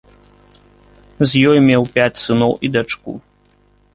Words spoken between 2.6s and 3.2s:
і дачку.